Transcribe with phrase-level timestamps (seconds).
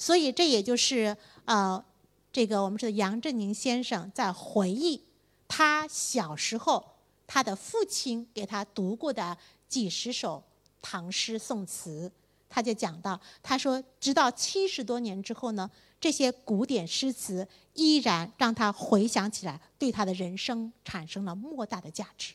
[0.00, 1.14] 所以这也就是
[1.44, 1.84] 呃，
[2.32, 5.04] 这个我们说的杨振宁先生在回忆
[5.46, 6.82] 他小时候
[7.26, 9.36] 他的父亲给他读过的
[9.68, 10.42] 几十首
[10.80, 12.10] 唐诗宋词，
[12.48, 15.70] 他就讲到，他说，直到七十多年之后呢，
[16.00, 22.32] 这些古典诗词依然让他回想起来，对他的人生产生了莫大的价值。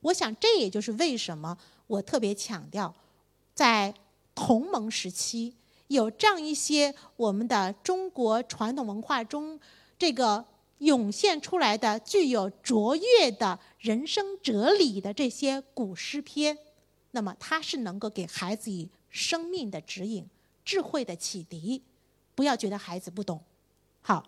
[0.00, 2.94] 我想，这也就是为什么我特别强调，
[3.54, 3.92] 在
[4.34, 5.54] 同盟时期
[5.90, 9.58] 有这样一些我们的中国传统文化中
[9.98, 10.44] 这个
[10.78, 16.56] 涌现出来的具有卓越的人生哲理的这些古诗篇，
[17.10, 20.24] 那么它是能够给孩子以生命的指引、
[20.64, 21.82] 智慧的启迪。
[22.36, 23.40] 不要觉得孩子不懂。
[24.00, 24.24] 好，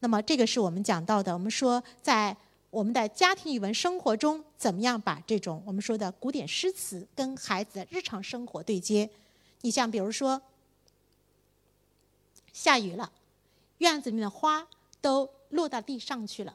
[0.00, 2.36] 那么这个是我们讲到的，我们说在。
[2.72, 9.10] 我们的家庭语文生活中，怎么样把这种我们说的古典诗词跟孩子的日常生活对接？
[9.60, 10.40] 你像比如说，
[12.52, 13.10] 下雨了，
[13.78, 14.66] 院子里面的花
[15.00, 16.54] 都落到地上去了。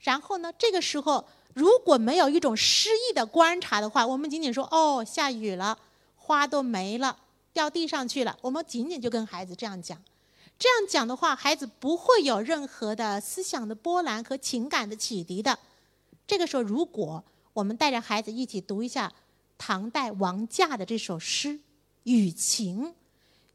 [0.00, 5.78] 然后呢，这个时候如果没有一种诗意的观察的话，我们仅仅说哦，下雨了，
[6.16, 7.16] 花都没了，
[7.52, 8.38] 掉地上去了。
[8.42, 10.00] 我们仅仅就跟孩子这样讲。
[10.58, 15.58] 这样讲的话，孩子不会有任何的思想的波澜和情感的启迪的。
[16.26, 19.12] 这个时候，如果我们带着孩子一起读一下
[19.56, 21.48] 唐代王驾的这首诗
[22.02, 22.86] 《雨晴》：“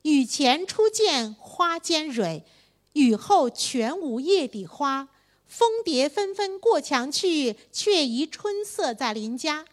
[0.04, 2.46] 雨前初见花间蕊，
[2.94, 5.10] 雨后全无叶底花。
[5.48, 9.66] 蜂蝶纷纷过墙去，却疑春色在邻家。”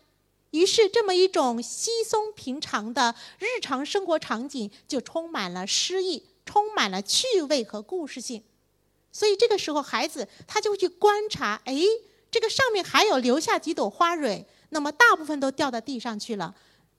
[0.50, 6.24] 于是，这么一种稀松平常的日常生活场景，就充满了诗意。
[6.46, 8.42] 充满了趣味和故事性，
[9.12, 11.76] 所以这个时候孩子他就会去观察，哎，
[12.28, 16.52] 这个上面还有留下几朵花蕊，那么大部分都掉到地上去了，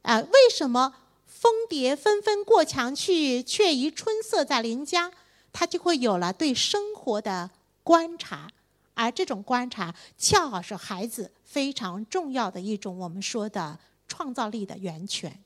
[0.04, 0.94] 啊，为什么
[1.42, 5.12] 蜂蝶纷纷过墙去，却疑春色在邻家？
[5.52, 7.50] 他就会有了对生活的
[7.82, 8.52] 观察，
[8.94, 15.44] 而这种观察恰好是孩子非常重要的一种我们说的创造力的源泉。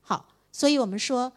[0.00, 1.30] 好，所以我们说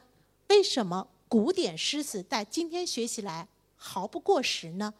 [0.47, 1.09] 为什么？
[1.27, 4.93] 古典诗词在今天学起来毫不过时呢，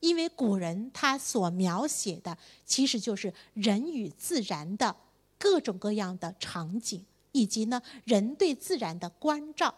[0.00, 4.94] 因为古人他所描写的其实就是人与自然的
[5.38, 7.04] 各种各样的场景，
[7.34, 9.74] 以及呢人对自然的关照。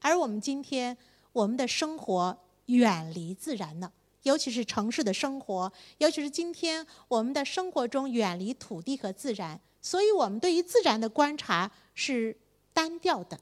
[0.00, 0.96] 而我们今天
[1.32, 3.92] 我们的生活远离自然了，
[4.22, 12.36] 尤其是城市的生活，尤其是今天我们的生活中远离土地和自然，所以我们对于自然的观察是
[12.72, 13.38] 单调的，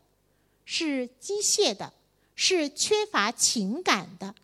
[0.65, 1.93] 是机械的。
[2.43, 4.35] 是缺乏情感的，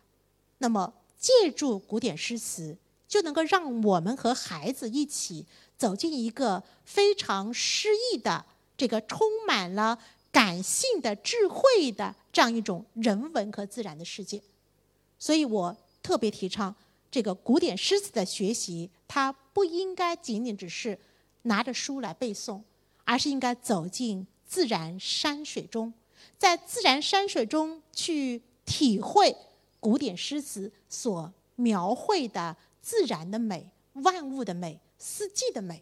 [0.59, 8.45] 那么借助古典诗词，就能够让我们和孩子一起走进一个非常诗意的、
[8.77, 9.97] 这个充满了
[10.31, 14.41] 感性的智慧的这样一种人文和自然的世界。
[15.19, 16.73] 所以我特别提倡
[17.09, 20.97] 这个古典诗词的学习，它不应该仅仅只是
[21.43, 22.61] 拿着书来背诵，
[23.03, 25.91] 而是应该走进自然山水中。
[26.37, 29.35] 在自然山水中去体会
[29.79, 35.81] 古典诗词所描绘的自然的美、万物的美、四季的美，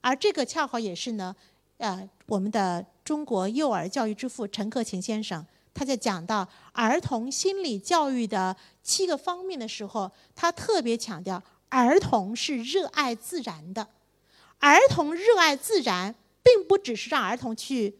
[0.00, 1.36] 而这个恰好也是呢，
[1.78, 13.88] 呃，我们的中国幼儿教育之父陈克勤先生他在讲到儿童心理教育的七个方面的时候，他特别强调儿童是热爱自然的，
[14.58, 17.98] 儿童热爱自然，并不只是让儿童去。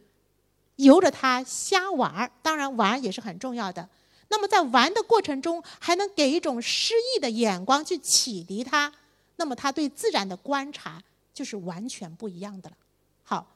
[0.77, 3.89] 由着他瞎玩儿，当然玩也是很重要的。
[4.29, 8.93] 那么在玩的过程中，还能给一种诗意的眼光去启迪他，
[9.37, 11.03] 那么他对自然的观察
[11.35, 12.77] 就是完全不一样的了。
[13.25, 13.47] 好，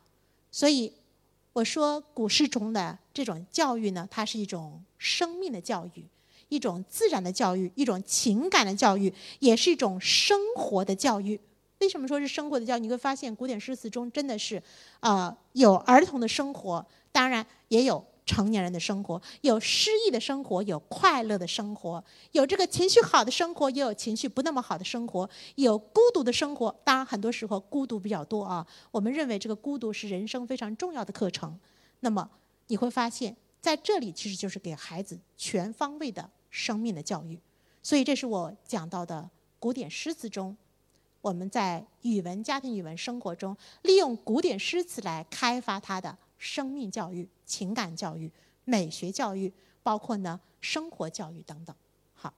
[0.52, 0.92] 所以
[1.54, 6.04] 我说古诗中的这种教育呢，它是一种生命的教育，
[6.48, 11.40] 一种自然的教育，一种情感的教育，也是一种生活的教育。
[11.80, 12.80] 为什么说是生活的教育？
[12.80, 14.62] 你会发现古典诗词中真的是，
[15.00, 16.86] 啊，有儿童的生活。
[17.10, 26.74] 当然也有成年人的生活，有诗意的生活，有快乐的生活，有这个情绪好的生活，也有情绪不那么好的生活，有孤独的生活。
[26.84, 28.64] 当然，很多时候孤独比较多啊。
[28.92, 31.58] 我们认为这个孤独是人生非常重要的课程。
[32.00, 32.30] 那么
[32.68, 37.38] 你会发现在这里其实就是给孩子全方位的生命的教育。
[37.82, 39.28] 所以这是我讲到的
[39.58, 40.56] 古典诗词中，
[41.20, 46.16] 我们在语文、家庭语文生活中利用古典诗词来开发它的。
[46.42, 48.28] 生命教育、情感教育、
[48.64, 51.74] 美学教育，包括呢生活教育等等。
[52.14, 52.34] 好，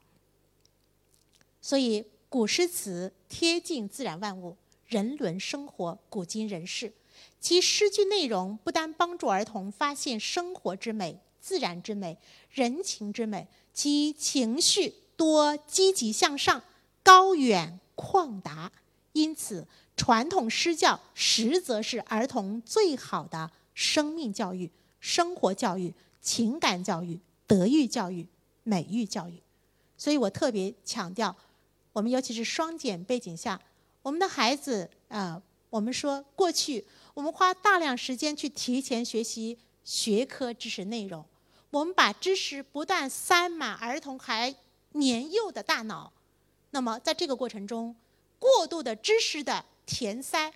[1.63, 4.55] 所以古诗词贴近自然万物、
[4.87, 6.93] 人伦生活、古今人事，
[7.41, 12.19] 其诗句内容不但帮助儿童发现生活之美、自然之美、
[12.51, 16.63] 人情之美，其情绪多积极向上、
[17.03, 18.71] 高远旷达。
[19.13, 19.67] 因此，
[19.97, 28.27] 传统诗教实则是儿童最好的生命教育、生活教育、情感教育、德育教育、
[28.63, 29.43] 美育教育。
[29.97, 31.37] 所以我特别强调，
[31.93, 33.61] 我们尤其是双减背景下，
[34.03, 36.85] 我们的孩子啊，我们说过去
[37.15, 41.25] 我们花大量时间去提前学习学科知识内容，
[41.71, 44.55] 我们把知识不断塞满儿童还
[44.93, 46.13] 年幼的大脑，
[46.71, 47.95] 那么在这个过程中，
[48.39, 50.53] 过度的知识的填塞，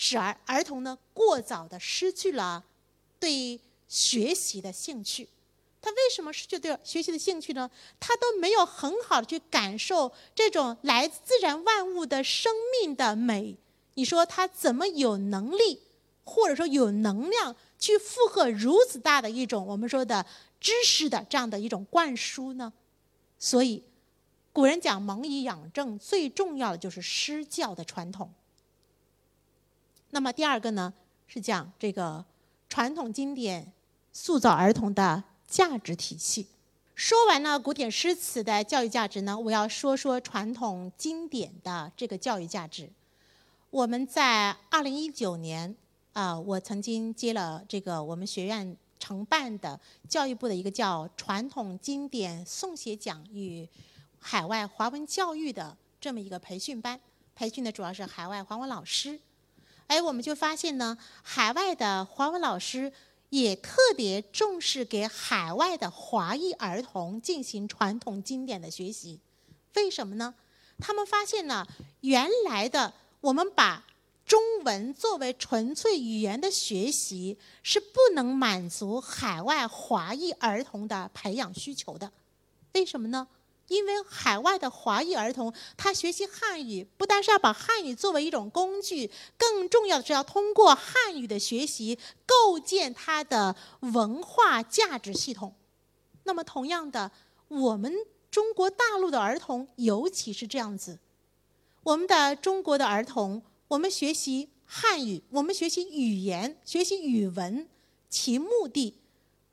[0.00, 2.62] 使儿儿童呢过早的失去了
[3.18, 3.58] 对
[3.88, 5.28] 学习的兴趣。
[5.82, 7.68] 他为什么失去对学习的兴趣呢？
[7.98, 13.56] 他都没有很好的去感受这种来自自然万物的生命的美。
[13.94, 15.82] 你说他怎么有能力，
[16.22, 20.24] 或者说有能量去负荷如此大的一种我们说的
[20.60, 22.72] 知识的这样的一种灌输呢？
[23.36, 23.82] 所以，
[24.52, 28.32] 古人讲蒙以养正，最重要的就是施教的传统。
[30.10, 30.92] 那么第二个呢，
[31.26, 32.24] 是讲这个
[32.68, 33.72] 传统经典
[34.12, 35.24] 塑造儿童的。
[35.48, 36.46] 价值体系，
[36.94, 42.90] 说完了古典诗词的教育价值呢，我要说说传统经典的这个教育价值。
[43.70, 45.74] 我们在二零一九年
[46.12, 53.66] 啊，我曾经接了这个我们学院承办的教育部的一个叫“传统经典诵写讲与
[54.18, 57.00] 海外华文教育”的这么一个培训班，
[57.34, 59.18] 培训的主要是海外华文老师。
[59.88, 62.92] 哎，我们就发现呢，海外的华文老师。
[63.30, 69.20] 也特别重视给海外的华裔儿童进行传统经典的学习，
[69.74, 70.34] 为什么呢？
[70.78, 71.66] 他们发现呢，
[72.00, 73.84] 原来的我们把
[74.24, 82.10] 中文作为纯粹语言的学习是不能满足海外华裔儿童的培养需求的，
[82.72, 83.28] 为什么呢？
[83.68, 95.54] 因为海外的华裔儿童，他学习汉语，不单是要把汉语作为一种工具，更重要的是要通过汉语的学习，构建他的文化价值系统。
[96.24, 97.10] 那么，同样的，
[97.48, 97.94] 我们
[98.30, 100.98] 中国大陆的儿童，尤其是这样子，
[101.82, 107.68] 我们的中国的儿童，我们学习汉语，我们学习语言，学习语文，
[108.08, 108.94] 其目的，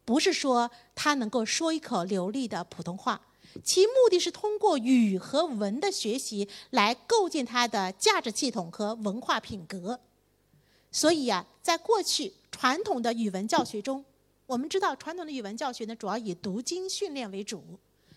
[0.03, 3.21] 不是说他能够说一口流利的普通话。
[3.63, 9.99] 其目的是通过语和文的学习来构建他的价值系统和文化品格。
[10.91, 14.03] 所以呀，在过去传统的语文教学中，
[14.45, 17.63] 我们知道传统的语文教学呢，主要以读经训练为主。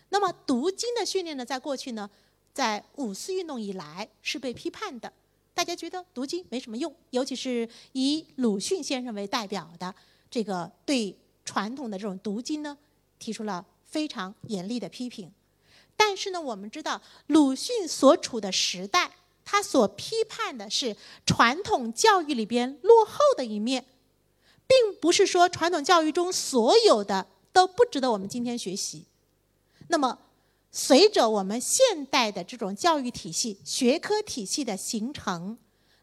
[0.09, 2.09] 那么读经的训练呢，在过去呢，
[2.53, 5.11] 在五四运动以来是被批判的，
[5.53, 9.93] 大家觉得读经没什么用，尤其是以鲁迅先生为代表的
[10.31, 12.77] 这个对传统的这种读经呢，
[13.17, 13.65] 提出了。
[13.89, 15.31] 非常严厉的批评，
[15.97, 19.11] 但是呢，我们知道鲁迅所处的时代，
[19.43, 20.95] 他所批判的是
[21.25, 23.83] 传统教育里边落后的一面，
[24.67, 29.05] 并不是说传统教育中所有的都不值得我们今天学习。
[29.87, 30.19] 那么，
[30.71, 35.57] 随着我们现代的这种教育体系、学科体系的形成，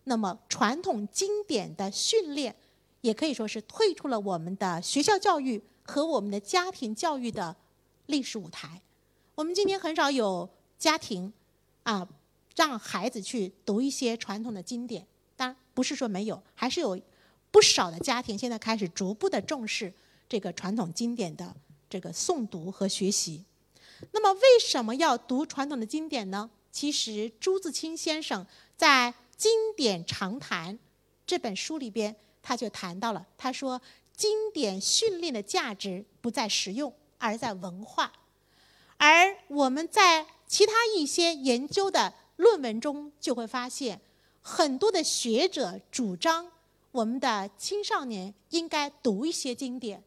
[0.04, 2.56] 那么传统经典的训练
[3.02, 7.54] 也可以说是退出了我们的学校教育和我们的家庭教育的。
[8.06, 8.80] 历史舞台，
[9.34, 10.48] 我们今天很少有
[10.78, 11.32] 家庭
[11.82, 12.08] 啊，
[12.54, 15.06] 让孩子去读一些传统的经典。
[15.36, 16.98] 当然不是说没有，还是有
[17.50, 19.92] 不少的家庭现在开始逐步的重视
[20.28, 21.54] 这个传统经典的
[21.88, 23.44] 这个诵读和学习。
[24.12, 26.50] 那么为什么要读传统的经典呢？
[26.70, 28.46] 其实朱自清先生
[28.76, 30.74] 在《经典长谈》
[31.26, 33.80] 这本书里边，他就谈到了，他说
[34.14, 36.92] 经典训练的价值不在实用。
[37.18, 38.12] 而在文化，
[38.96, 44.00] 而我们在其他一些研究的论文中就会发现，
[44.42, 46.50] 很多的学者主张
[46.92, 50.02] 我们的青少年应该读一些经典，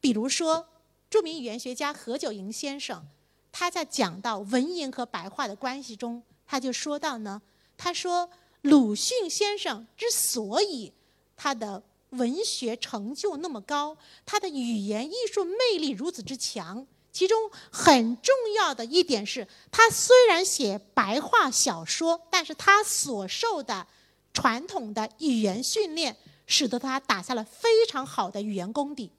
[0.00, 0.66] 比如说
[1.10, 3.06] 著名语言学家何九龄先生，
[3.52, 7.40] 他在讲到文言和白话的关系中，他就说到呢，
[7.76, 8.28] 他说
[8.62, 10.92] 鲁迅先生之所以
[11.36, 11.82] 他的。
[12.10, 23.86] 文学成就那么高，他的语言艺术魅力如此之强，其中很重要的一点是，他虽然写白话小说，但是他所受的
[24.32, 29.10] 传统的语言训练，使得他打下了非常好的语言功底。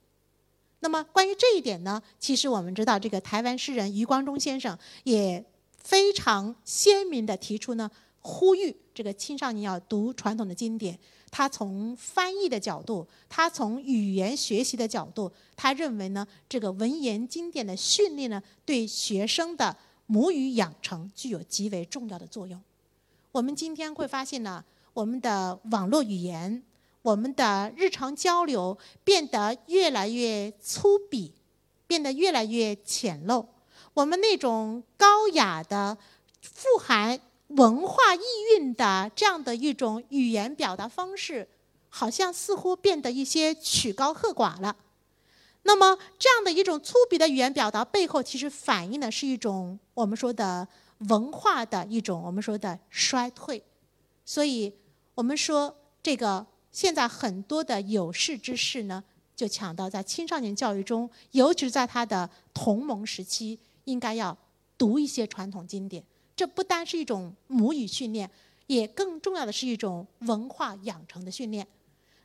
[0.80, 5.44] 那么关于这一点呢，其实我们知道，这个台湾诗人余光中先生也
[5.78, 7.92] 非常鲜明地提出呢，
[8.22, 10.98] 呼吁这个青少年要读传统的经典。
[11.32, 22.60] 他从翻译的角度，他从语言学习的角度，他认为呢，这个文言经典的训练呢，对学生的母语养成具有极为重要的作用。
[23.32, 26.64] 我们今天会发现呢，我们的网络语言，
[27.04, 31.32] 我们的日常交流变得越来越粗鄙，
[31.86, 33.46] 变得越来越浅陋。
[33.94, 35.96] 我们那种高雅的、
[36.42, 38.22] 富含文化意
[38.56, 41.48] 蕴的这样的一种语言表达方式，
[41.90, 44.76] 好像似乎变得一些曲高和寡了。
[45.64, 50.68] 那么，这样的一种粗鄙的语言表达背后，其实反映的是一种我们说的
[51.10, 53.64] 文化的一种我们说的衰退。
[54.26, 54.74] 所以，
[55.16, 59.04] 我们说这个现在很多的有识之士呢，
[59.36, 63.60] 就抢到在青少年教育中，尤其是在他的同盟时期。
[63.86, 64.38] 应该要
[64.78, 66.04] 读一些传统经典，
[66.40, 68.32] 这不单是一种母语训练，
[68.68, 71.68] 也更重要的是一种文化养成的训练。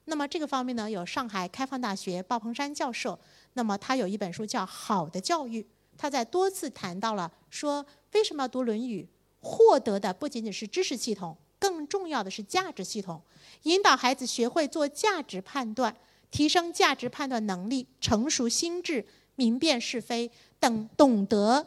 [0.05, 3.19] 那么这个方面呢，有上海开放大学鲍鹏山教授，
[3.55, 5.61] 那么他有一本书叫《好的教育》，
[5.99, 9.03] 他在多次谈到了说，为什么要读《论语》，
[9.41, 13.21] 获得的不仅仅是知识系统，更重要的是价值系统，
[13.65, 15.97] 引导孩子学会做价值判断，
[16.31, 19.05] 提升价值判断能力，成熟心智，
[19.35, 20.31] 明辨是非。
[20.61, 21.67] 等懂得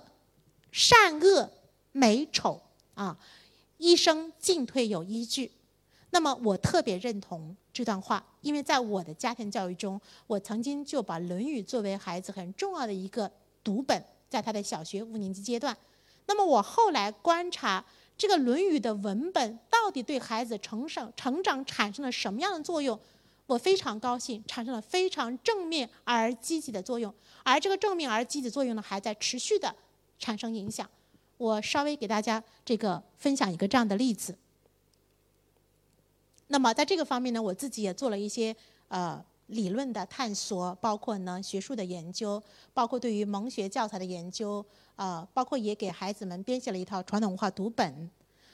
[0.72, 1.52] 善恶
[1.98, 2.62] 美丑
[2.94, 3.18] 啊，
[3.78, 5.52] 一生进退有依据。
[6.12, 13.30] 那么我特别认同这段话，因为在我的家庭教育中，我曾经就把《论语》作为孩子很重要的一个
[13.64, 15.76] 读本，在他的小学五年级阶段。
[16.28, 17.84] 那么我后来观察
[18.16, 23.00] 这个《论语》的文本到底对孩子成长成长产生了什么样的作用？
[23.48, 27.14] 我非常高兴，产生了非常正面而积极的作用，
[27.44, 29.74] 而这个正面而积极作用呢，还在持续的
[30.20, 30.90] 产生影响。
[31.38, 34.36] 我稍微给大家这个分享一个这样的例子。
[36.48, 38.56] 那么在这个方面呢，我自己也做了一些
[38.88, 42.42] 呃理论的探索，包括呢学术的研究，
[42.74, 44.66] 包括对于蒙学教材的研究，
[44.96, 48.10] 呃，包括也给孩子们编写了一套传统文化读本。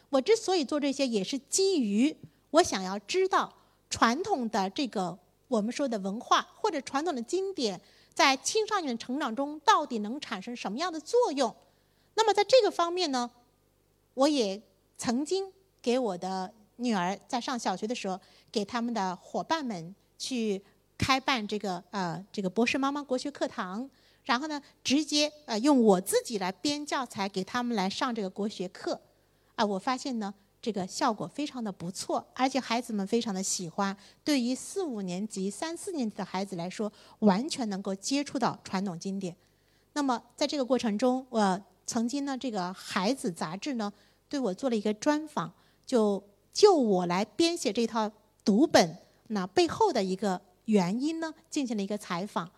[0.09, 2.15] 我之所以做这些，也是基于
[2.51, 3.53] 我想要知道。
[3.89, 5.15] 传统的这个
[5.47, 7.79] 我们说的文化或者传统的经典，
[8.11, 11.55] 在青少年的成长中到底能产生什么样的作用？
[12.15, 13.29] 那么在这个方面呢，
[14.13, 14.61] 我也
[14.97, 15.51] 曾经
[15.81, 18.19] 给我的女儿在上小学的时候，
[18.51, 20.63] 给他们的伙伴们去
[20.97, 23.89] 开办这个呃这个博士妈妈国学课堂，
[24.23, 29.01] 然后呢直接呃用我自己来编教材给他们来上这个国学课，
[29.55, 30.33] 啊，我发现呢。
[30.63, 33.93] 这个效果非常的不错，而且孩子们非常的喜欢。
[34.23, 36.89] 对于四五年级、三四年级的孩子来说，
[37.19, 39.35] 完全能够接触到传统经典。
[39.91, 43.91] 那么在这个过程中，我曾经呢，这个孩子杂志呢，
[44.27, 45.53] 对我做了一个专访，
[45.85, 46.23] 就
[46.53, 48.11] 就我来编写这套
[48.43, 48.97] 读本
[49.27, 52.49] 那背后的一个原因呢，进行了一个采访。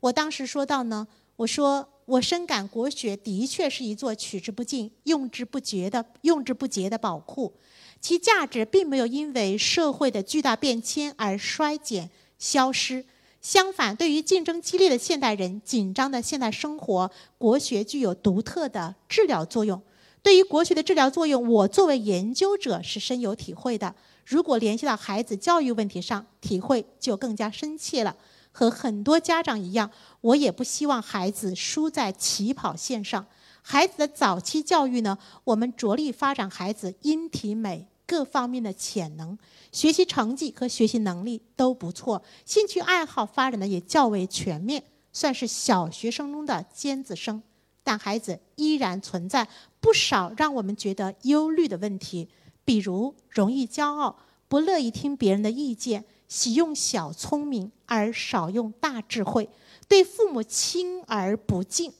[0.00, 1.06] 我当时说到呢，
[1.36, 1.88] 我说。
[2.06, 7.52] 我深感国学的确是一座取之不尽、用之不竭的、用之不竭的宝库，
[8.00, 13.04] 其价值并没有因为社会的巨大变迁而衰减、消失。
[13.46, 19.80] 相反，对于竞争激烈的现代人、紧张的现代生活，国学具有独特的治疗作用。
[20.20, 23.94] 对于国学的治疗作用，我作为研究者是深有体会的。
[24.24, 28.16] 如果联系到孩子教育问题上，体会就更加深切了。
[28.50, 33.24] 和很多家长一样，我也不希望孩子输在起跑线上。
[33.62, 39.36] 孩子的早期教育呢，我们着力发展孩子音体美各方面的潜能，
[39.72, 47.42] 学习成绩和学习能力都不错，兴趣爱好发展的也较为全面，算是小学生中的尖子生。
[47.82, 49.46] 但孩子依然存在
[49.80, 52.28] 不少让我们觉得忧虑的问题，
[52.64, 54.16] 比如容易骄傲，
[54.48, 56.04] 不乐意听别人的意见。
[56.28, 59.48] 喜用小聪明而少用大智慧，
[59.86, 61.92] 对父母轻而不敬，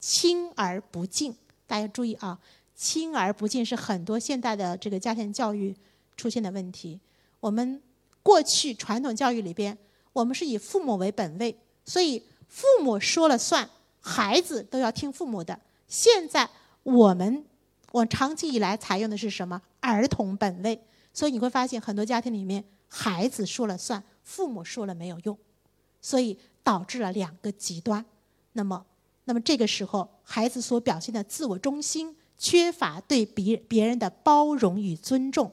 [0.00, 1.32] 轻而不敬。
[1.64, 2.36] 大家注意啊，
[2.78, 5.74] 轻而不敬是很多现代的这个家庭教育
[6.16, 7.00] 出现的问题。
[7.40, 7.82] 我们
[8.22, 9.76] 过去传统教育里边，
[10.12, 13.68] 我们是以父母为本位，所以父母说了算，
[14.00, 15.58] 孩子都要听父母的。
[15.88, 16.48] 现在
[16.84, 17.44] 我们，
[17.90, 19.60] 我长期以来采用的是什么？
[19.80, 20.80] 儿童本位。
[21.12, 22.64] 所以你会发现很多家庭里面。
[22.86, 25.36] 孩子说了算，父母说了没有用，
[26.00, 28.02] 所以导致了两个极端。
[28.52, 28.86] 那么，
[29.24, 35.52] 那么这个时候，孩子所表现的自我中心、缺乏对别别人的包容与尊重，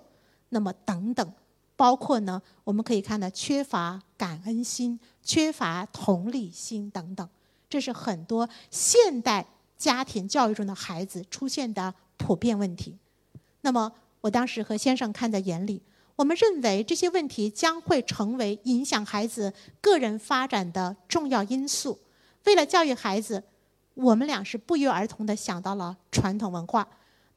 [0.50, 1.34] 那么等等，
[1.76, 7.28] 包括呢，我们可以看到缺乏感恩心、缺乏同理心等等，
[7.68, 9.46] 这是很多现代
[9.78, 12.98] 家庭教育中的孩子出现的普遍问题。
[13.62, 13.92] 那么。
[14.22, 15.80] 我当时和先生看在眼里，
[16.16, 22.00] 我们认为这些问题将会成为影响孩子个人发展的重要因素。
[22.46, 23.44] 为了教育孩子，
[23.96, 26.88] 我们俩是不约而同地想到了传统文化。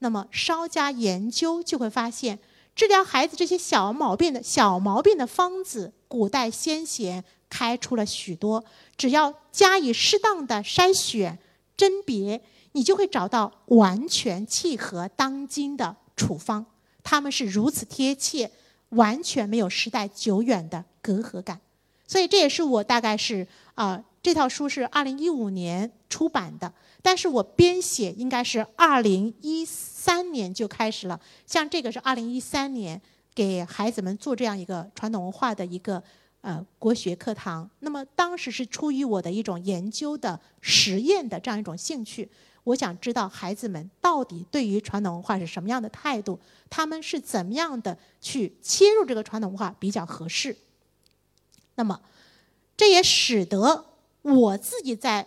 [0.01, 2.39] 那么稍加研究就会发现，
[2.77, 8.65] 治疗孩子这些小毛病的小毛病的方子，古代先贤开出了许多。
[8.97, 11.39] 只要加以适当的筛选、
[11.77, 12.41] 甄别，
[12.73, 16.67] 你就会找到完全契合当今的处方。
[17.03, 18.51] 他们是如此贴切，
[18.91, 21.61] 完全没有时代久远的隔阂感，
[22.07, 26.71] 所以这也是我大概是啊，这套书是二零一五年出版的，
[27.01, 31.19] 但是我编写应该是二零一三年就开始了。
[31.47, 33.01] 像这个是二零一三年
[33.35, 36.03] 给孩子们做这样一个传统文化的一个
[36.43, 42.31] 呃国学课堂，那么当时是出于我的一种研究的实验的这样一种兴趣。
[42.65, 50.55] 我想知道孩子们到底对于传统文化是什么样的态度，他们是怎么样的去切入这个传统文化比较合适。
[51.77, 52.03] 那么，
[52.77, 53.87] 这也使得
[54.23, 55.27] 我自己在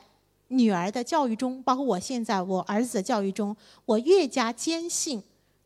[0.50, 3.56] 女儿的教育中，包括我现在我儿子的教育中，
[3.86, 5.24] 我越加坚信，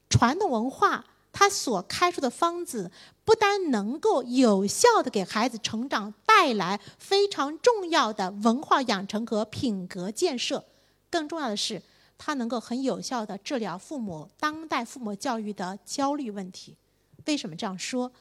[0.10, 2.91] 传统文化它所开出的方子，
[3.24, 10.63] 不单能够有效的给孩子成长带来非常重要的文化养成和品格建设。
[11.10, 11.82] 更重要的是，
[12.17, 16.77] 它能够很有效地治疗父母当代父母教育的焦虑问题。
[17.25, 18.12] 为什么这样说？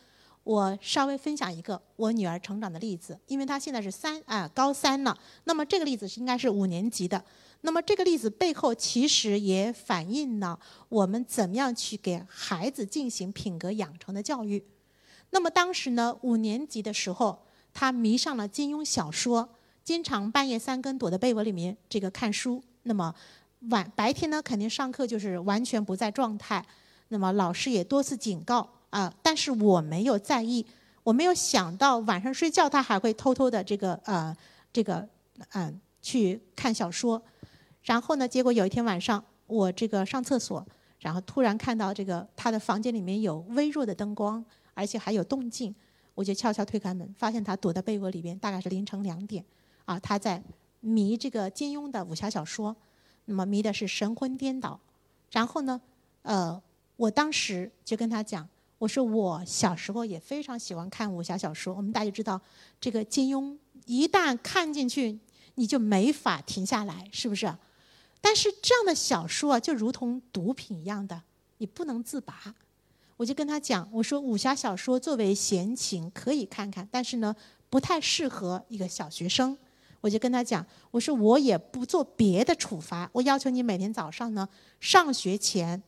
[0.45, 5.19] 我稍微分享一个我女儿成长的例子，因为她现在是三啊高三了。
[5.45, 7.25] 那么这个例子是应该是五年级的。
[7.63, 10.61] 那么这个例子背后其实也反映了
[10.91, 14.63] 我们怎么样去给孩子进行品格养成的教育。
[15.31, 19.49] 那么当时呢，五年级的时候，她迷上了金庸小说，
[19.83, 22.63] 经常半夜三更躲在被窝里面这个看书。
[22.83, 23.15] 那么
[23.71, 26.63] 晚白天呢，肯定上课就是完全不在状态。
[27.09, 30.65] 那么老师也多次警告啊，但是我没有在意，
[31.03, 34.37] 我没有想到晚上睡觉他还会偷偷的这个呃
[34.73, 35.09] 这个
[35.53, 37.21] 嗯去看小说。
[37.83, 40.65] 然后呢，结果有一天晚上我这个上厕所，
[41.01, 45.75] 然后突然看到这个他的房间里面有微弱的灯光，而且还有动静，
[46.15, 49.45] 我就悄悄推开门，发现他躲在被窝里边，大概是凌晨两点
[49.85, 50.43] 啊，他在。
[50.87, 52.77] 迷这个金庸的武侠小说，
[53.25, 54.79] 那么迷的是神魂颠倒。
[55.31, 55.81] 然后呢，
[56.21, 56.63] 呃，
[56.97, 58.47] 我当时就跟他讲，
[58.79, 61.75] 我说我小时候也非常喜欢看武侠小说。
[61.75, 62.41] 我们大家知道，
[62.81, 63.57] 这个金庸
[63.87, 65.19] 一旦看进去，
[65.55, 67.55] 你就没法停下来，是不是？
[68.21, 71.23] 但是这样的小说啊，就如同毒品一样的，
[71.59, 72.55] 你不能自拔。
[73.17, 77.35] 我就跟他讲，我说武侠小说作为闲情可以看看，但是呢，
[77.71, 79.57] 不太适合一个小学生。
[80.01, 84.49] 我就跟他讲，我说我也不做别的处罚，我要求你每天早上呢，
[84.81, 85.83] 上学前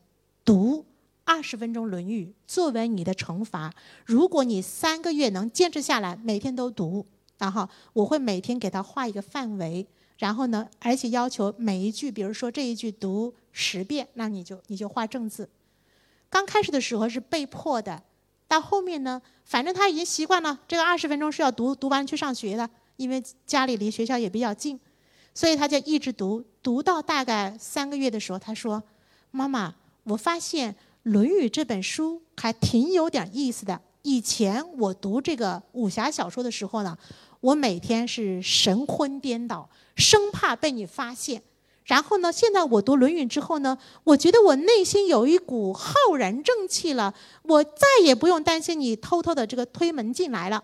[0.45, 0.85] 读
[1.27, 3.73] 二十分钟《论语》作为你的惩罚。
[4.05, 7.05] 如果你三个月能坚持下来，每天都读，
[7.37, 9.85] 然后我会每天给他画一个范围，
[10.17, 15.49] 然后呢，而且要求每一句，比如说这一句读十遍，那你就你就画正字。
[16.29, 18.01] 刚开始的时候是被迫的，
[18.47, 22.69] 到后面呢，反正他已经习惯了，这个二十分钟是要读，读完去上学的。
[22.95, 24.79] 因为家里离学校也比较近，
[25.31, 28.81] 所以他就一直读，读到大概三个月的时候，他说
[29.29, 30.73] ：“妈妈，我发现
[31.11, 33.79] 《论语》这本书还挺有点意思的。
[34.01, 36.97] 以前我读这个武侠小说的时候呢，
[37.39, 41.41] 我每天是神魂颠倒，生怕被你发现。
[41.85, 50.63] 然后呢，现在我读《论语》之后呢，我觉得我内心有一股浩然正气了，我再也不用担心你偷偷的这个推门进来了。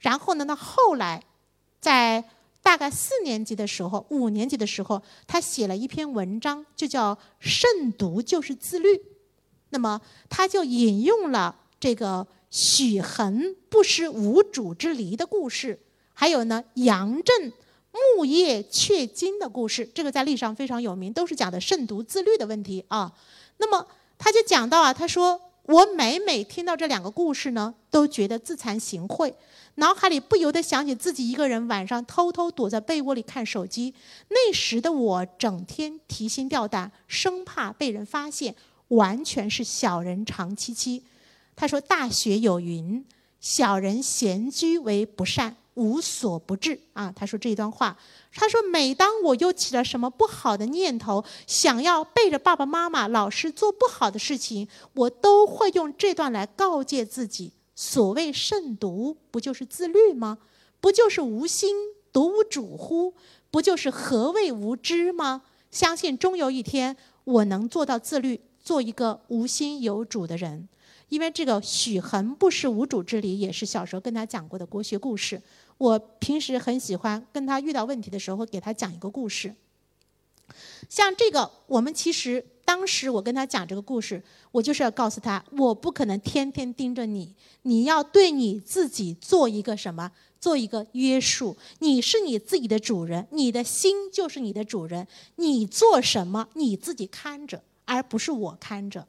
[0.00, 1.22] 然后呢，那后来。”
[1.80, 2.24] 在
[2.60, 8.88] 大概四年级的时候，五年级的时候，他写了一篇文章，就叫《慎独就是自律》。
[9.70, 15.78] 那么，他就引用了这个许衡不失无主之离的故事，
[16.14, 17.52] 还有呢杨震
[18.16, 19.88] 木叶雀金的故事。
[19.94, 23.12] 这个在历史上非常有名，都是讲的慎独自律的问题啊。
[23.58, 29.34] 那么，他就讲到啊，他说我每每听到这两个故事呢，都觉得自惭形秽。
[29.74, 33.94] 脑海里不由得想起自己一个人晚上偷偷躲在被窝里看手机，
[34.28, 38.56] 那时的我整天提心吊胆，生怕被人发现，
[38.88, 41.04] 完全是小人长戚戚。
[41.56, 43.04] 他说：“大学有云，
[43.40, 47.96] 小人闲居为不善，无所不至。”啊，他说这段话。
[48.32, 60.38] 他说：“每当我又起了什么不好的念头，想要背着爸爸妈妈、老师做不好的事情，我都会用这段来告诫自己。”所谓慎独，不就是自律吗？
[60.80, 61.76] 不就是无心
[62.12, 63.14] 独无主乎？
[63.50, 65.42] 不就是何谓无知吗？
[65.70, 70.68] 相信终有一天，我能做到自律，做一个无心有主的人。
[71.08, 75.40] 因为这个许衡不识无主之理，也是小时候跟他讲过的国学故事。
[75.78, 79.54] 我平时很喜欢跟他遇到问题的时候，给他讲一个故事。
[80.86, 91.56] 像这个，我们其实当时我跟他讲这个故事，我就是要告诉他，我不可能天天盯着你，你要对你自己做一个什么，做一个约束。
[91.78, 97.62] 你是你自己的主人，你的心就是你的主人，你做什么你自己看着，
[97.96, 99.06] 而不是我看着。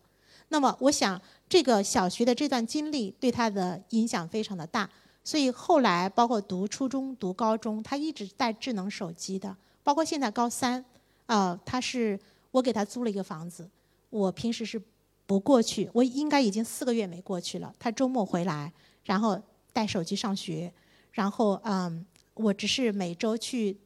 [0.48, 4.90] 那么，我想这个小学的这段经历对他的影响非常的大，
[5.24, 10.84] 所以后来包括读初中、读高中，他一直带智能手机的，包括现在高三。
[11.28, 13.70] 啊，他是我给他租了一个房子，
[14.10, 14.82] 我平时是
[15.28, 17.72] 不过去，我应该已经四个月没过去了。
[17.78, 19.40] 他周末回来，然后
[19.72, 20.74] 带手机上学，
[21.12, 23.78] 然后嗯，我只是每周去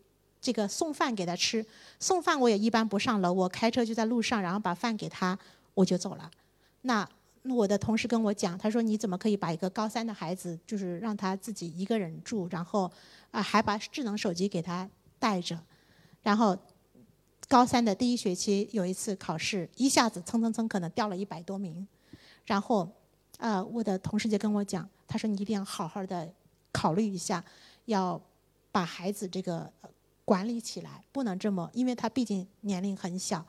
[0.44, 1.66] 这个送饭给他吃，
[2.00, 5.36] 送饭我也一般不上楼，我开车就在路上，然后把饭给他，
[5.74, 6.30] 我就走了。
[6.82, 7.10] 那
[7.44, 12.92] 我的同事跟我讲，他说你怎么可以把一个高三的孩子，就是让他自己一个人住，然后
[13.32, 15.58] 啊还把智能手机给他带着，
[16.22, 16.56] 然后。
[17.50, 21.86] 高三的第一学期有一次考试，一下子蹭蹭蹭可能掉了一百多名，
[22.46, 22.90] 然后，
[23.38, 26.28] 呃，我的同事就跟我讲，他说你一定要好好的
[26.72, 27.44] 考虑一下，
[27.86, 28.20] 要
[28.72, 29.72] 把孩子这个
[30.26, 33.46] 管理起来，不能这么，因为他毕竟年龄很小，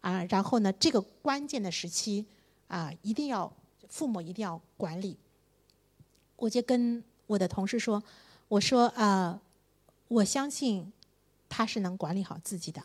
[0.00, 2.24] 啊，然后呢，这个关键的时期
[2.68, 3.52] 啊，一定要
[3.88, 5.16] 父母一定要管理。
[6.36, 8.02] 我就跟我的同事说，
[8.48, 9.40] 我说啊，
[10.08, 10.92] 我相信
[11.48, 12.82] 他是能管理好自己的。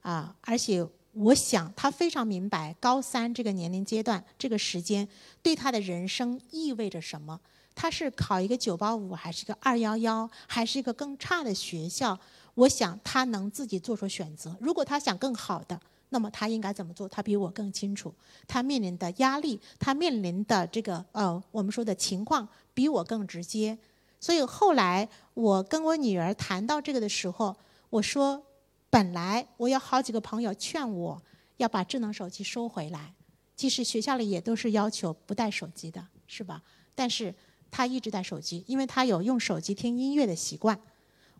[0.00, 5.06] 啊，而且我想他非常明白高三这个年龄阶段、这个时间
[5.42, 7.38] 对他的人生意味着什么。
[7.74, 12.18] 他是考一个九八五，还是一个二幺幺，还是一个更差的学校？
[12.58, 14.56] 我想他能自己做出选择。
[14.60, 17.08] 如果他想更好的，那么他应该怎么做？
[17.08, 18.12] 他比我更清楚。
[18.46, 23.78] 他面临的压力，他面临的这个呃，我们说的情况，比我更直接。
[24.18, 27.56] 所以后来我跟我女儿谈到这个的时候，
[27.90, 28.42] 我说。
[28.90, 31.22] 本来我有好几个朋友劝我
[31.58, 33.12] 要把智能手机收回来，
[33.54, 36.62] 其实学校里也都是要求不带手机的，是吧？
[36.94, 37.34] 但是
[37.70, 40.80] 他一直带手机，因为他有用手机听音乐的习惯。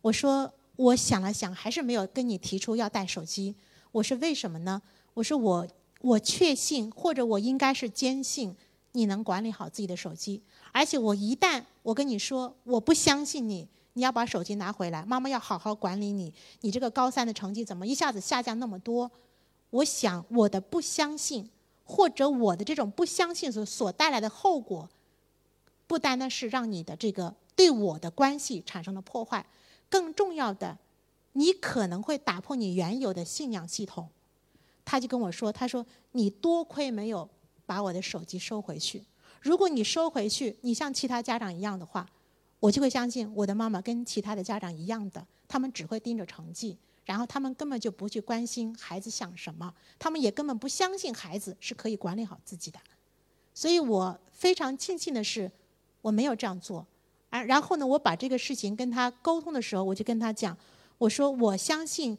[0.03, 3.55] 我说，我想了想，还是没有跟你提出要带手机。
[3.91, 4.81] 我说为什么呢？
[5.15, 5.67] 我说我
[6.03, 8.55] 我确信，或者我应该是坚信
[8.93, 13.69] 你能管理好自己的手机，而且我一旦我跟你说我不相信你。
[13.95, 16.33] 你要把手机拿回来，妈妈要好好管理你。
[16.61, 19.11] 你这个高三的成绩怎么一下子下降那么多？
[19.71, 21.51] 我想我的不相信，
[21.83, 24.89] 或者我的这种不相信所所带来的后果，
[25.89, 29.45] 不单单是让你的这个对我的关系产生了破坏，
[29.89, 30.79] 更重要的，
[31.33, 34.09] 你可能会打破你原有的信仰系统。
[34.85, 37.29] 他就跟我说：“他说你多亏没有
[37.67, 39.05] 把我的手机收回去，
[39.41, 42.09] 如果你收回去，你像其他家长一样的话。”
[42.61, 52.81] 我就会相信我的妈妈跟其他的家长一样的，他们只会盯着成绩，然后他们根本就不去关心孩子想什么，他们也根本不相信孩子是可以管理好自己的。
[53.55, 55.49] 所以我非常庆幸的是，
[56.03, 56.85] 我没有这样做。
[57.31, 60.57] 而然后呢，我把这个事情跟他沟通的时候，我就跟他讲，
[60.99, 62.17] 我说我相信，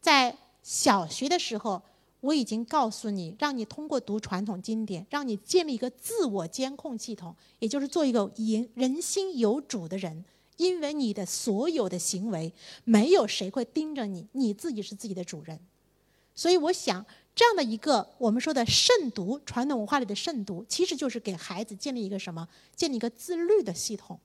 [0.00, 1.82] 在小学的时候。
[2.22, 10.22] 我已经告诉你，让你通过读传统经典，让你建立一个自我监控系统，也就是做一个人人心有主的人。
[10.58, 12.52] 因为你的所有的行为，
[12.84, 15.58] 没有谁会盯着你，你自己是自己的主人。
[16.34, 22.46] 所以，我想这样的一个我们说的慎独，传统文化里的慎独，其实就是给孩子建立一个什么？
[22.76, 24.20] 建立一个自律的系统。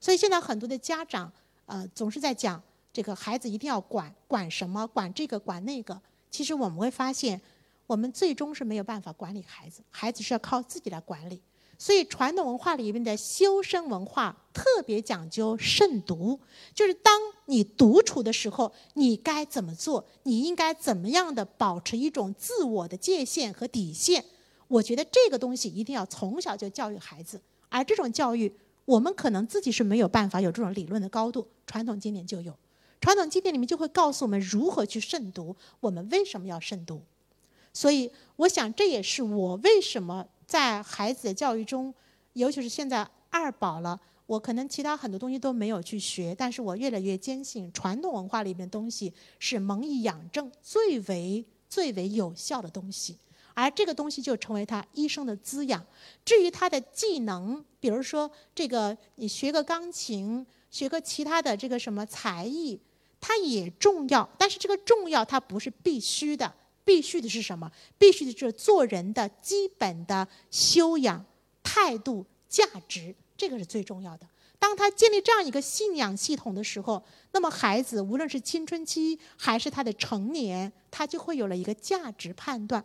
[0.00, 1.32] 所以，现在很多的家长，
[1.66, 6.00] 呃，总是在讲这个孩子一定要管管什么，管这个管那个。
[6.30, 7.40] 其实我们会发现，
[7.86, 11.42] 我们最终是没有办法管理孩子，孩子是要靠自己来管理。
[11.80, 16.38] 所以传统文化里面的修身文化特别讲究慎独，
[16.74, 20.04] 就是当你独处的时候，你该怎么做？
[20.24, 24.24] 你应该怎么样的保持一种自我的界限和底线？
[24.66, 28.52] 我觉得这个东西一定要从小就教育孩子，而这种教育，
[28.88, 32.56] 我们可能自己是没有办法有这种理论的高度，传统经典就有。
[33.02, 37.02] 传统经典里面就会告诉我们如何去慎独，我们为什么要慎独？
[37.74, 41.92] 所以，我想这也是我为什么在孩子的教育中，
[42.32, 53.18] 尤其是现在二宝了，我可能其他很多东西都没有去学，但是我越来越坚信传统文化里面东西是蒙以养正最为最为有效的东西，
[53.60, 55.84] 而这个东西就成为他一生的滋养。
[56.24, 62.80] 至于他的技能，比如说这个你学个钢琴，学个其他的这个什么才艺。
[63.20, 66.54] 它也重要，但是这个重要它不是必须的。
[66.84, 67.68] 必须的是什么？
[67.98, 71.22] 必须的是做人的基本的修养、
[71.62, 74.26] 态度、价值，这个是最重要的。
[74.60, 82.84] 当他建立这样一个信仰系统的时候，那么孩子无论是青春期还是他的成年，他就会有了一个价值判断。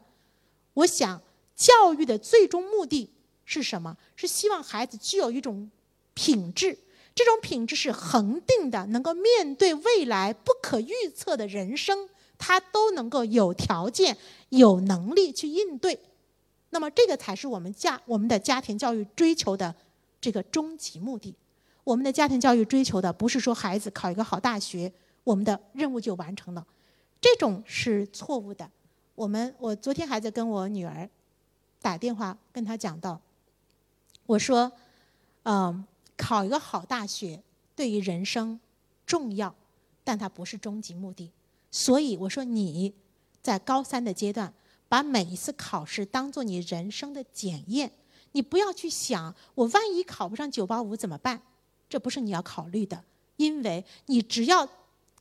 [0.73, 1.21] 我想，
[1.55, 3.11] 教育的最终目的
[3.45, 3.97] 是什么？
[4.15, 5.69] 是希望孩子具有一种
[6.13, 6.77] 品质，
[7.13, 12.09] 这种品质是恒定的，能够面对未来不可预测的人生。
[12.35, 14.17] 他都能够有条件、
[14.49, 15.97] 有能力去应对，
[16.71, 19.73] 那么这个才是我们家我们的家庭教育追求的
[20.19, 21.33] 这个终极目的。
[21.85, 24.91] 我们的家庭教育追求的不是说孩子考一个好大学，
[25.23, 26.65] 我们的任务就完成了，
[27.21, 28.69] 这种是错误的。
[29.15, 31.09] 我们我昨天还在跟我女儿
[31.81, 33.19] 打电话，跟她讲到，
[34.25, 34.71] 我说，
[35.43, 35.85] 嗯，
[36.17, 37.41] 考一个好大学
[37.75, 38.59] 对于人生
[39.05, 39.53] 重要，
[40.03, 41.31] 但它不是终极目的。
[41.69, 42.93] 所以我说你
[43.41, 44.53] 在高三的阶段，
[44.87, 47.91] 把每一次考试当做你人生的检验，
[48.31, 51.41] 你不要去想我万一考不上九八五怎么办，
[51.89, 53.03] 这不是你要考虑的，
[53.37, 54.67] 因为你只要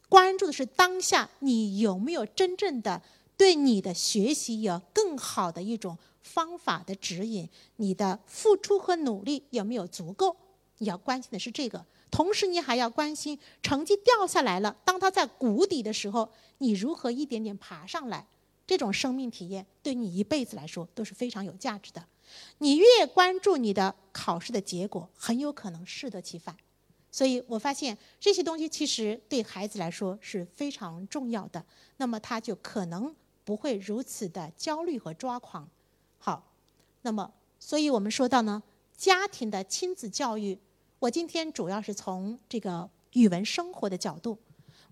[0.09, 3.02] 关注的是当下，你有没有真正的
[3.42, 10.37] 对你的学习有更好的一种方法的指引，你的付出和努力有没有足够，
[10.78, 11.85] 你要关心的是这个。
[12.09, 18.24] 同时，你还要关心成绩掉下来了，当他在谷底的时候，你如何一点点爬上来？
[18.64, 22.07] 这种生命体验对你一辈子来说都是非常有价值的。
[22.59, 26.57] 你越关注你的考试的结果，很有可能适得其反。
[27.11, 33.12] 所以我发现这些东西其实对孩子来说是非常重要的，那么他就可能
[33.44, 35.68] 不会如此的焦虑和抓狂。
[36.18, 36.52] 好，
[37.02, 38.62] 那么所以我们说到呢，
[38.96, 40.59] 家庭的亲子教育。
[40.98, 44.38] 我今天主要是从这个语文生活的角度，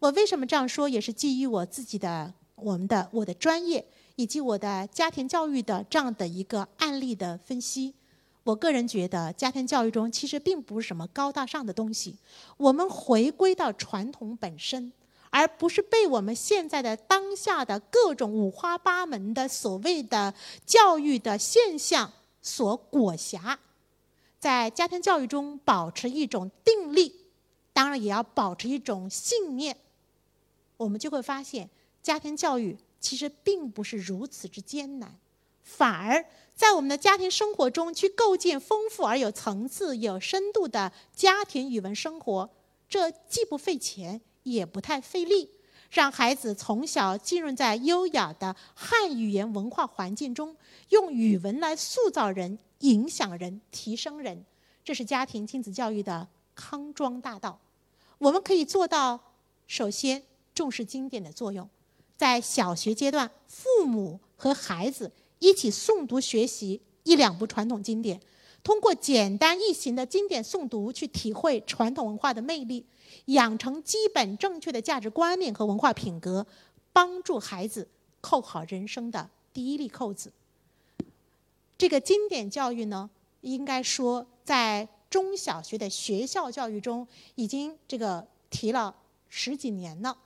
[0.00, 3.86] 我为什么这样说，也是基于我自己的、我们的、我的专业
[4.16, 7.94] 以及我的家庭教育的这样的一个案例的分析。
[8.42, 12.16] 我个人觉得，家庭教育中其实并不是什么高大上的东西，
[12.56, 14.90] 我们回归到传统本身，
[15.30, 20.34] 而不是被我们现在的当下的各种五花八门的所谓的
[20.66, 22.12] 教育的现象
[22.42, 23.58] 所裹挟。
[24.38, 27.26] 在家庭教育中保持一种定力，
[27.72, 29.76] 当然也要保持一种信念。
[30.76, 31.68] 我们就会发现，
[32.02, 35.18] 家庭教育其实并不是如此之艰难，
[35.62, 42.48] 反而在我们的家庭生活中去构建丰富而有层次、有深度的家庭语文生活，
[42.88, 45.50] 这既不费钱，也不太费力，
[45.90, 50.56] 让孩子从小浸润在优雅的汉语言文化环境中，
[50.90, 52.58] 用语文来塑造人。
[52.80, 54.42] 影响人、提升人，
[54.82, 57.60] 这是家庭亲子教育的康庄大道。
[58.16, 59.20] 我们可以做到：
[59.66, 60.22] 首先
[60.54, 61.68] 重视经典的作用，
[62.16, 68.18] 在小学阶段，父母和孩子一起诵读学习一两部传统经典，
[68.62, 72.86] 通过简单易行的经典诵读，去体会传统文化的魅力，
[73.26, 76.46] 养成基本正确的价值观念和文化品格，
[76.92, 77.88] 帮助孩子
[78.20, 80.32] 扣好人生的第一粒扣子。
[81.78, 83.08] 这个经典教育呢，
[83.40, 88.94] 应该说在中小学的学校教育中已经这个提了
[89.28, 90.16] 十几年了。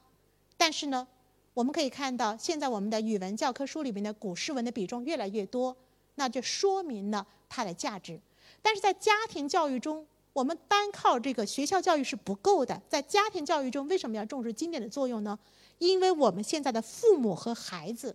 [0.57, 1.07] 但是呢，
[1.53, 5.77] 我们可以看到，现在我们的语文教科书里面的古诗文的比重越来越多，
[6.17, 8.21] 那就说明了它的价值。
[8.61, 12.83] 但是在家庭教育中，我们单靠这个学校教育是不够的。
[12.89, 15.39] 在家庭教育中，为什么要重视经典的作用呢？
[15.79, 18.15] 因为我们现在的父母和孩子，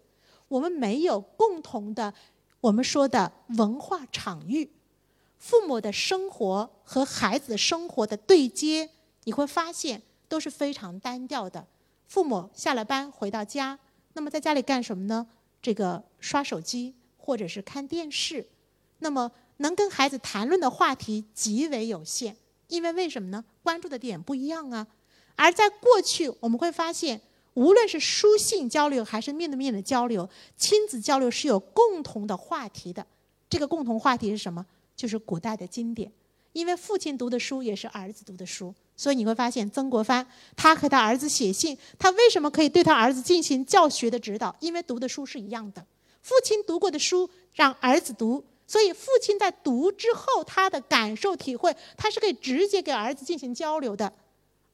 [0.49, 2.13] 我们没有共同的。
[2.61, 4.69] 我们说的文化场域，
[5.37, 8.89] 父母的生活和孩子生活的对接，
[9.23, 11.65] 你会发现都是非常单调的。
[12.05, 13.79] 父母下了班回到家，
[14.11, 15.25] 那么在家里干什么呢？
[15.61, 18.49] 这个刷手机或者是看电视，
[18.99, 22.35] 那么能跟孩子谈论的话题极为有限。
[22.67, 23.45] 因为为什么呢？
[23.63, 24.85] 关注的点不一样啊。
[25.35, 27.21] 而在过去，我们会发现。
[27.55, 33.05] 无论是书信交流还是面对面的交流，亲子交流是有共同的话题的。
[33.49, 34.65] 这个共同话题是什么？
[34.95, 36.09] 就是古代的经典。
[36.53, 44.55] 因为父亲读的书也是儿子读的书，所以你会发现曾国藩他和他儿子写信，他为什么可以对他儿子进行教学的指导？
[44.61, 45.85] 因为读的书是一样的。
[46.21, 54.13] 父亲读过的书让儿子读，所以父亲在读之后他的感受体会，他是可以直接给儿子进行交流的。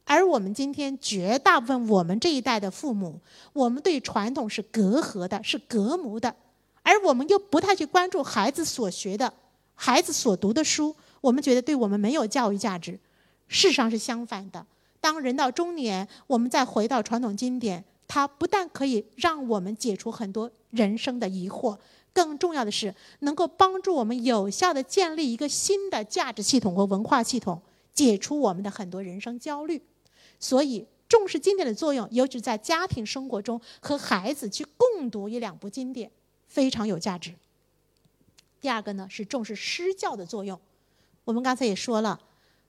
[0.04, 3.18] 而我们今天绝大部分我们这一代的父母，
[3.54, 6.36] 我们对传统是隔阂的，是隔膜的，
[6.82, 9.32] 而我们又不太去关注孩子所学的、
[9.74, 13.00] 孩子所读的书，我们觉得对我们没有教育价值。
[13.48, 14.66] 事实上是相反的。
[15.00, 21.78] 当人到中年，我们再回到传统经典，它不但可以让我们解除很多人生的疑惑，
[22.16, 27.60] 更重要的是能够帮助我们有效的建立一个新的价值系统和文化系统，
[27.92, 29.82] 解除我们的很多人生焦虑。
[30.40, 36.10] 所以，重视经典的作用，尤其在家庭生活中和孩子去共读一两部经典，
[36.46, 37.34] 非常有价值。
[38.62, 40.58] 第二个呢，是重视诗教的作用。
[41.24, 42.18] 我们刚才也说了，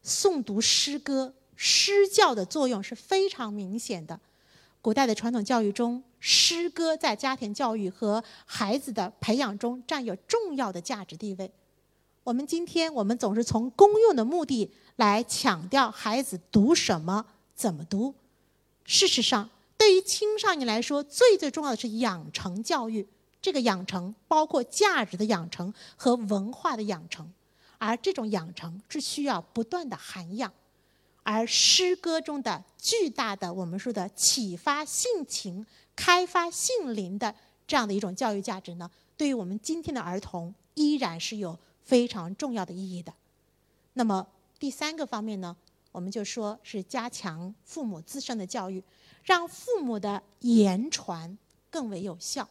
[0.03, 4.19] 诵读诗歌、诗教的作用是非常明显的。
[4.87, 11.51] 古代的传统教育中，诗歌在家庭教育和孩子的培养中占有重要的价值地位。
[12.23, 18.15] 我们今天，我们总是从公用的目的来强调孩子读什么、怎么读。
[18.85, 23.05] 事实上，对于青少年来说，最最重要的是养成教育。
[23.41, 27.29] 这个养成包括价值的养成和文化的养成，
[27.77, 30.49] 而这种养成是需要不断的涵养。
[31.29, 37.35] 而诗歌中的巨大的我们说的启发性情、开发性灵的
[37.67, 43.13] 这样的一种教育价值呢，对于我们今天的儿童依然是有非常重要的意义的。
[43.91, 44.25] 那么
[44.57, 45.53] 第三个方面呢，
[45.91, 48.81] 我们就说是加强父母自身的教育，
[49.25, 51.37] 让父母的言传
[51.69, 52.47] 更为有效。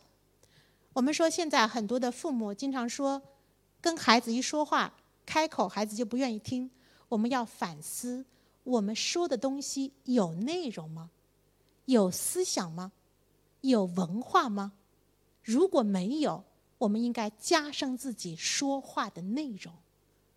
[0.93, 3.23] 我们说现在很多的父母经常说，
[3.81, 4.93] 跟孩子一说话
[5.25, 6.71] 开口，孩子就不愿意听。
[7.09, 8.27] 我们要反思。
[8.67, 11.11] 我们说的东西有内容吗？
[11.85, 12.91] 有思想吗？
[13.61, 14.73] 有文化吗？
[15.45, 16.43] 如果没有，
[16.79, 19.73] 我们应该加深自己说话的内容。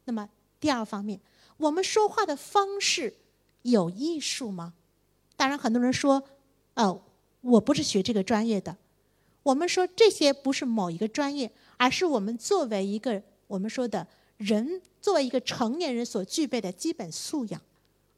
[0.06, 1.20] 那么第二方面，
[1.58, 3.16] 我们说话的方式
[3.64, 4.76] 有艺术吗？
[5.36, 6.22] 当然，很多人说，
[6.76, 7.02] 呃，
[7.42, 8.78] 我不是学这个专业的。
[9.42, 14.06] 我们说这些不是某一个专业，而是我们作为一个我们说的
[14.38, 17.60] 人，作为一个成年人所具备的基本素养。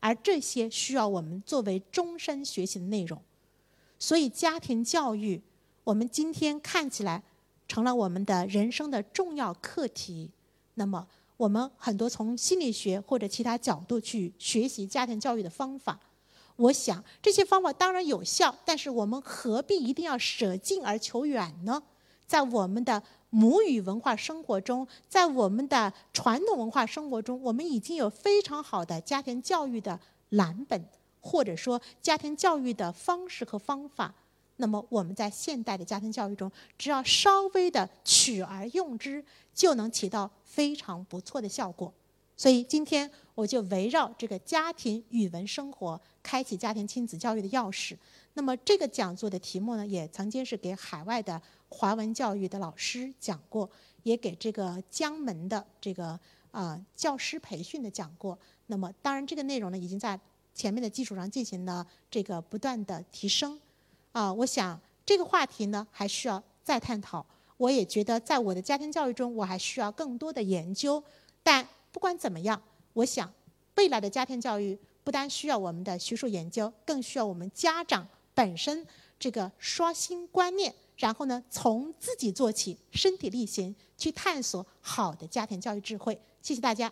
[0.01, 3.21] 而这些需要我们作为终身学习的内容，
[3.97, 5.41] 所以家庭教育，
[5.85, 7.23] 我们今天看起来
[7.67, 10.29] 成了我们的人生的重要课题。
[10.73, 15.99] 那么，我们很多从心理学或者其他角度去学习家庭教育的方法，
[16.55, 21.81] 我想这些方法当然有效，但是我们何必一定要舍近而求远呢？
[22.25, 29.97] 在我们的母语文化生活中，在我们的传统文化生活中，我们已经有非常好的家庭教育的
[30.29, 30.85] 蓝本，
[31.21, 34.13] 或者说家庭教育的方式和方法。
[34.57, 39.23] 那么我们在现代的家庭教育中，只要稍微的取而用之，
[39.55, 41.91] 就能起到非常不错的效果。
[42.35, 47.95] 所以今天我就围绕这个家庭语文生活，开启家庭亲子教育的钥匙。
[48.33, 53.69] 那么这个讲座的题目呢，也曾经是给海外的华文教育的老师讲过，
[54.03, 56.17] 也给这个江门的这个
[56.51, 58.37] 啊教师培训的讲过。
[58.67, 60.17] 那么当然这个内容呢，已经在
[60.53, 63.59] 前面的基础上进行了这个不断的提升。
[64.13, 67.25] 啊，我想这个话题呢还需要再探讨。
[67.57, 71.03] 我也觉得在我的家庭教育中，我还需要更多的研究。
[71.43, 72.61] 但不管怎么样，
[72.93, 73.31] 我想
[73.75, 78.07] 未来的家庭教育不单需要我们的学术研究，更需要我们家长。
[78.41, 78.87] 本身
[79.19, 86.19] 这个刷新观念，然后呢，从自己做起，身体力行去探索好的家庭教育智慧。
[86.41, 86.91] 谢谢大家。